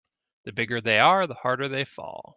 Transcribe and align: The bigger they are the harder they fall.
The 0.45 0.51
bigger 0.51 0.81
they 0.81 0.97
are 0.97 1.27
the 1.27 1.35
harder 1.35 1.67
they 1.69 1.85
fall. 1.85 2.29